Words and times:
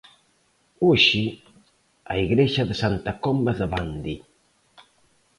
Hoxe, 0.85 1.25
a 2.11 2.13
igrexa 2.25 2.63
de 2.69 2.75
Santa 2.83 3.11
Comba 3.23 3.51
de 3.59 3.67
Bande. 3.73 4.15